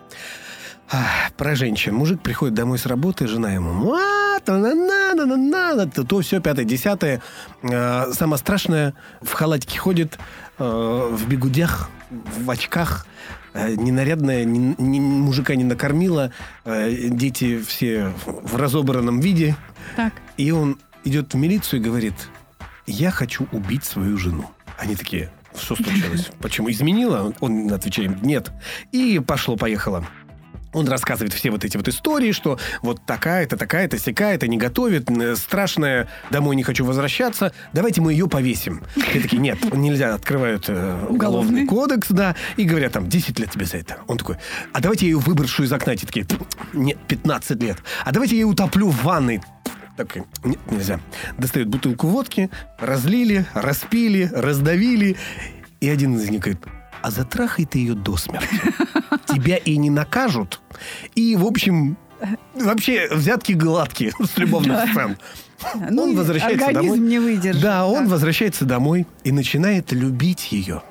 Ах, 0.91 1.33
Про 1.37 1.55
женщин. 1.55 1.95
Мужик 1.95 2.21
приходит 2.21 2.55
домой 2.55 2.79
с 2.79 2.87
работы, 2.87 3.27
жена 3.27 3.53
ему 3.53 3.97
то, 6.05 6.21
все 6.21 6.41
пятое, 6.41 6.65
десятое. 6.65 7.23
Самое 7.63 8.39
страшное, 8.39 8.95
в 9.23 9.33
халатике 9.33 9.79
ходит, 9.79 10.19
в 10.59 11.27
бегудях, 11.27 11.89
в 12.11 12.51
очках, 12.51 13.07
ненарядная, 13.55 14.45
ни- 14.45 14.75
ни- 14.79 15.01
мужика 15.01 15.55
не 15.55 15.65
накормила, 15.65 16.33
э, 16.65 17.09
дети 17.09 17.61
все 17.61 18.13
в 18.27 18.57
разобранном 18.57 19.21
виде. 19.21 19.57
Так. 19.97 20.13
И 20.37 20.51
он 20.51 20.79
идет 21.05 21.33
в 21.35 21.37
милицию 21.37 21.81
и 21.81 21.83
говорит, 21.85 22.15
я 22.87 23.11
хочу 23.11 23.47
убить 23.53 23.85
свою 23.85 24.17
жену. 24.19 24.51
Они 24.79 24.97
такие, 24.97 25.31
что 25.57 25.77
случилось? 25.77 26.31
Почему? 26.41 26.71
Изменила? 26.71 27.33
Он 27.41 27.73
отвечает, 27.73 28.23
нет. 28.23 28.51
И 28.93 29.21
пошло-поехало. 29.25 30.07
Он 30.75 30.87
рассказывает 30.89 31.33
все 31.33 31.51
вот 31.51 31.65
эти 31.65 31.77
вот 31.77 31.89
истории, 31.89 32.33
что 32.33 32.59
вот 32.83 33.01
такая-то, 33.07 33.57
такая-то, 33.57 33.99
сякая-то, 33.99 34.47
не 34.49 34.59
готовит, 34.59 35.09
страшная, 35.39 36.09
домой 36.31 36.57
не 36.57 36.63
хочу 36.63 36.85
возвращаться, 36.85 37.53
давайте 37.73 38.01
мы 38.01 38.13
ее 38.13 38.29
повесим. 38.29 38.83
И 39.15 39.21
такие, 39.21 39.41
нет, 39.41 39.59
нельзя, 39.75 40.15
открывают 40.15 40.65
э, 40.69 40.73
уголовный 41.09 41.63
Уголовный. 41.63 41.67
кодекс, 41.67 42.09
да, 42.11 42.35
и 42.57 42.65
говорят 42.65 42.93
там, 42.93 43.09
10 43.09 43.39
лет 43.39 43.51
тебе 43.51 43.65
за 43.65 43.79
это. 43.79 43.99
Он 44.07 44.19
такой, 44.19 44.37
а 44.73 44.81
давайте 44.81 45.07
я 45.07 45.13
ее 45.13 45.19
выброшу 45.19 45.63
из 45.63 45.73
окна. 45.73 45.93
Эти 45.93 46.05
такие, 46.05 46.27
нет, 46.73 46.99
15 47.09 47.63
лет. 47.63 47.79
А 48.05 48.13
давайте 48.13 48.35
я 48.37 48.43
ее 48.43 48.47
утоплю 48.47 48.91
в 48.91 49.03
ванной. 49.05 49.41
Такой, 49.97 50.25
нет, 50.43 50.59
нельзя. 50.71 50.99
Достают 51.39 51.69
бутылку 51.69 52.09
водки, 52.09 52.51
разлили, 52.79 53.47
распили, 53.55 54.29
раздавили. 54.35 55.17
И 55.81 55.89
один 55.89 56.17
из 56.17 56.29
них 56.31 56.41
говорит, 56.41 56.61
а 57.05 57.11
затрахай 57.11 57.67
ты 57.67 57.79
ее 57.81 57.95
до 57.95 58.17
смерти. 58.17 58.49
Тебя 59.29 59.57
и 59.59 59.77
не 59.77 59.91
накажут. 59.91 60.63
И, 61.15 61.37
в 61.37 61.45
общем, 61.45 61.99
вообще 62.55 63.09
взятки 63.13 63.53
гладкие 63.53 64.13
с 64.23 64.39
любовных 64.39 64.77
Да. 64.79 64.87
сцен. 64.87 65.19
Ну, 65.91 66.05
он 66.05 66.17
возвращается 66.17 66.73
домой. 66.73 66.99
не 66.99 67.19
выдержит. 67.19 67.61
Да, 67.61 67.85
он 67.87 68.05
Так. 68.05 68.13
возвращается 68.13 68.65
домой 68.65 69.07
и 69.23 69.33
начинает 69.33 69.93
любить 69.93 70.51
ее. 70.51 70.83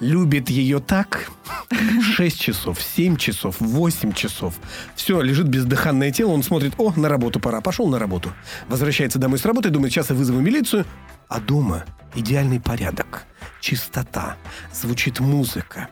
Любит 0.00 0.48
ее 0.48 0.78
так 0.80 1.30
6 2.16 2.40
часов, 2.40 2.78
7 2.80 3.16
часов, 3.16 3.56
8 3.60 4.12
часов. 4.14 4.54
Все, 4.96 5.20
лежит 5.20 5.48
бездыханное 5.48 6.10
тело, 6.10 6.30
он 6.30 6.42
смотрит, 6.42 6.72
о, 6.78 6.94
на 6.96 7.10
работу 7.10 7.38
пора, 7.38 7.60
пошел 7.60 7.86
на 7.88 7.98
работу. 7.98 8.32
Возвращается 8.68 9.18
домой 9.18 9.38
с 9.38 9.44
работы, 9.44 9.68
думает, 9.68 9.92
сейчас 9.92 10.08
я 10.08 10.16
вызову 10.16 10.40
милицию. 10.40 10.86
А 11.28 11.38
дома 11.38 11.84
идеальный 12.14 12.60
порядок, 12.60 13.24
чистота, 13.60 14.36
звучит 14.72 15.20
музыка, 15.20 15.88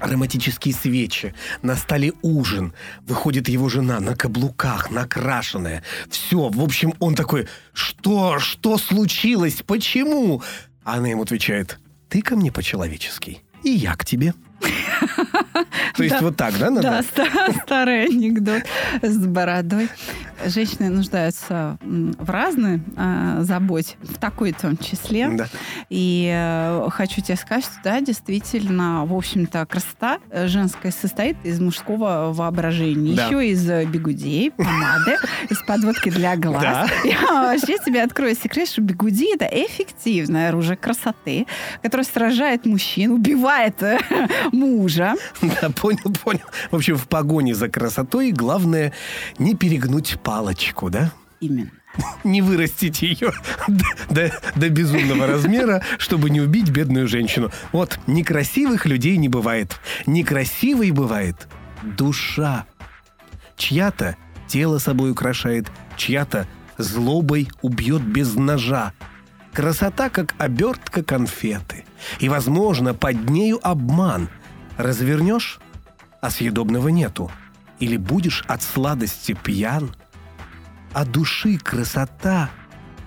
ароматические 0.00 0.74
свечи, 0.74 1.34
на 1.62 1.76
столе 1.76 2.12
ужин, 2.22 2.72
выходит 3.02 3.48
его 3.48 3.68
жена 3.68 4.00
на 4.00 4.14
каблуках, 4.14 4.90
накрашенная. 4.90 5.82
Все, 6.10 6.48
в 6.48 6.60
общем, 6.62 6.94
он 7.00 7.14
такой, 7.14 7.48
что, 7.72 8.38
что 8.38 8.78
случилось, 8.78 9.62
почему? 9.66 10.42
Она 10.84 11.08
ему 11.08 11.22
отвечает, 11.22 11.78
ты 12.08 12.22
ко 12.22 12.36
мне 12.36 12.50
по-человечески, 12.52 13.42
и 13.62 13.70
я 13.70 13.94
к 13.96 14.04
тебе. 14.04 14.34
То 15.96 16.02
есть 16.02 16.20
вот 16.20 16.36
так, 16.36 16.58
да, 16.58 16.70
надо? 16.70 16.82
Да, 16.82 17.02
ста- 17.02 17.52
старый 17.64 18.04
анекдот 18.06 18.62
с 19.02 19.16
бородой. 19.26 19.88
Женщины 20.46 20.88
нуждаются 20.88 21.78
в 21.82 22.30
разной 22.30 22.80
а, 22.96 23.42
заботе, 23.42 23.96
в 24.02 24.18
такой 24.18 24.52
том 24.52 24.76
числе. 24.76 25.48
И 25.90 26.30
э, 26.32 26.88
хочу 26.90 27.20
тебе 27.20 27.36
сказать, 27.36 27.64
что 27.64 27.74
да, 27.82 28.00
действительно, 28.00 29.04
в 29.04 29.14
общем-то, 29.14 29.66
красота 29.66 30.18
э, 30.30 30.46
женская 30.46 30.92
состоит 30.92 31.36
из 31.42 31.60
мужского 31.60 32.32
воображения. 32.32 33.14
Еще 33.14 33.48
из 33.48 33.68
э, 33.68 33.84
бигудей, 33.84 34.52
помады, 34.52 35.16
из 35.50 35.58
подводки 35.66 36.10
для 36.10 36.36
глаз. 36.36 36.88
Я 37.04 37.20
вообще 37.32 37.76
тебе 37.84 38.02
открою 38.02 38.36
секрет, 38.36 38.68
что 38.68 38.80
бигуди 38.80 39.34
это 39.34 39.46
эффективное 39.46 40.50
оружие 40.50 40.76
красоты, 40.76 41.46
которое 41.82 42.04
сражает 42.04 42.64
мужчин, 42.64 43.10
убивает 43.10 43.82
э, 43.82 43.98
мужа. 44.88 45.14
Да, 45.60 45.70
понял, 45.70 46.12
понял. 46.24 46.44
В 46.70 46.76
общем, 46.76 46.96
в 46.96 47.06
погоне 47.08 47.54
за 47.54 47.68
красотой 47.68 48.32
главное 48.32 48.92
не 49.38 49.54
перегнуть 49.54 50.18
палочку, 50.22 50.90
да? 50.90 51.12
Именно. 51.40 51.70
не 52.24 52.42
вырастить 52.42 53.02
ее 53.02 53.32
до, 53.66 53.84
до- 54.10 54.32
до 54.56 54.68
безумного 54.68 55.26
размера, 55.26 55.82
чтобы 55.98 56.30
не 56.30 56.40
убить 56.40 56.70
бедную 56.70 57.08
женщину. 57.08 57.50
Вот, 57.72 57.98
некрасивых 58.06 58.86
людей 58.86 59.16
не 59.16 59.28
бывает. 59.28 59.80
Некрасивой 60.06 60.90
бывает 60.90 61.48
душа. 61.82 62.66
Чья-то 63.56 64.16
тело 64.46 64.78
собой 64.78 65.10
украшает, 65.10 65.66
чья-то 65.96 66.46
злобой 66.76 67.48
убьет 67.62 68.02
без 68.02 68.34
ножа. 68.34 68.92
Красота, 69.52 70.08
как 70.08 70.34
обертка 70.38 71.02
конфеты. 71.02 71.84
И, 72.20 72.28
возможно, 72.28 72.94
под 72.94 73.28
нею 73.28 73.58
обман. 73.62 74.28
Развернешь, 74.78 75.60
а 76.22 76.30
съедобного 76.30 76.88
нету. 76.88 77.30
Или 77.78 77.98
будешь 77.98 78.44
от 78.48 78.62
сладости 78.62 79.34
пьян– 79.34 79.94
а 80.92 81.04
души 81.04 81.58
красота 81.58 82.50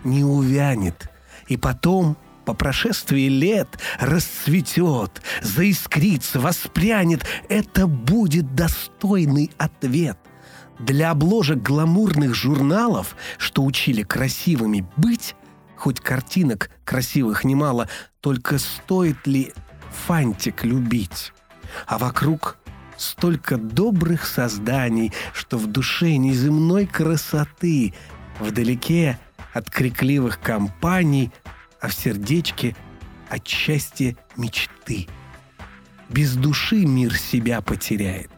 не 0.04 0.24
увянет. 0.24 1.10
И 1.48 1.58
потом, 1.58 2.18
по 2.46 2.54
прошествии 2.54 3.28
лет, 3.28 3.80
расцветет, 4.00 5.22
заискрится, 5.42 6.40
воспрянет. 6.40 7.26
Это 7.50 7.88
будет 7.88 8.56
достойный 8.56 9.52
ответ. 9.58 10.18
Для 10.80 11.12
обложек 11.12 11.62
гламурных 11.62 12.34
журналов, 12.34 13.16
что 13.38 13.64
учили 13.64 14.02
красивыми 14.04 14.88
быть, 14.98 15.36
хоть 15.76 16.00
картинок 16.00 16.72
красивых 16.84 17.44
немало, 17.44 17.88
только 18.20 18.58
стоит 18.58 19.28
ли 19.28 19.54
фантик 20.08 20.64
любить? 20.64 21.34
А 21.88 21.98
вокруг 21.98 22.58
столько 22.98 23.58
добрых 23.58 24.26
созданий, 24.26 25.12
что 25.34 25.58
в 25.58 25.68
душе 25.68 26.18
неземной 26.18 26.86
красоты, 26.86 27.94
вдалеке 28.40 29.20
от 29.54 29.70
крикливых 29.70 30.40
компаний, 30.40 31.32
а 31.80 31.88
в 31.88 31.94
сердечке 31.94 32.76
от 33.30 33.48
счастья 33.48 34.16
мечты. 34.38 35.08
Без 36.10 36.36
души 36.36 36.86
мир 36.86 37.18
себя 37.18 37.62
потеряет. 37.62 38.32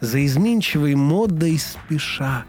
За 0.00 0.24
изменчивой 0.24 0.94
модой 0.94 1.58
спеша 1.58 2.44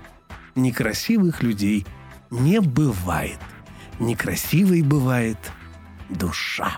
некрасивых 0.55 1.43
людей 1.43 1.85
не 2.29 2.61
бывает. 2.61 3.39
некрасивой 3.99 4.81
бывает 4.81 5.37
душа. 6.09 6.77